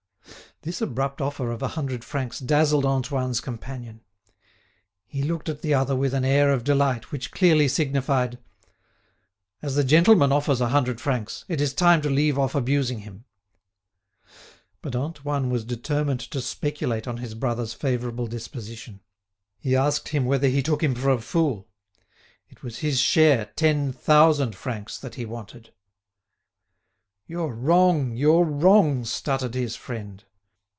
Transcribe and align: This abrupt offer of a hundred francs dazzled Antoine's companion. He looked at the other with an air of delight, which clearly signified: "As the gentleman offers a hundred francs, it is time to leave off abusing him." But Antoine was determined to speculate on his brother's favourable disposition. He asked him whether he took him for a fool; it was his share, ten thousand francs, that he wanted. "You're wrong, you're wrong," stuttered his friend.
This 0.63 0.79
abrupt 0.79 1.21
offer 1.21 1.49
of 1.51 1.63
a 1.63 1.69
hundred 1.69 2.03
francs 2.03 2.37
dazzled 2.37 2.85
Antoine's 2.85 3.41
companion. 3.41 4.01
He 5.07 5.23
looked 5.23 5.49
at 5.49 5.63
the 5.63 5.73
other 5.73 5.95
with 5.95 6.13
an 6.13 6.23
air 6.23 6.51
of 6.51 6.63
delight, 6.63 7.11
which 7.11 7.31
clearly 7.31 7.67
signified: 7.67 8.37
"As 9.63 9.73
the 9.73 9.83
gentleman 9.83 10.31
offers 10.31 10.61
a 10.61 10.69
hundred 10.69 11.01
francs, 11.01 11.45
it 11.47 11.59
is 11.61 11.73
time 11.73 11.99
to 12.03 12.11
leave 12.11 12.37
off 12.37 12.53
abusing 12.53 12.99
him." 12.99 13.25
But 14.83 14.95
Antoine 14.95 15.49
was 15.49 15.65
determined 15.65 16.19
to 16.29 16.39
speculate 16.41 17.07
on 17.07 17.17
his 17.17 17.33
brother's 17.33 17.73
favourable 17.73 18.27
disposition. 18.27 18.99
He 19.57 19.75
asked 19.75 20.09
him 20.09 20.25
whether 20.25 20.47
he 20.47 20.61
took 20.61 20.83
him 20.83 20.93
for 20.93 21.09
a 21.09 21.19
fool; 21.21 21.67
it 22.47 22.61
was 22.61 22.77
his 22.85 22.99
share, 22.99 23.45
ten 23.55 23.91
thousand 23.93 24.55
francs, 24.55 24.99
that 24.99 25.15
he 25.15 25.25
wanted. 25.25 25.73
"You're 27.25 27.51
wrong, 27.51 28.11
you're 28.15 28.45
wrong," 28.45 29.05
stuttered 29.05 29.55
his 29.55 29.75
friend. 29.75 30.23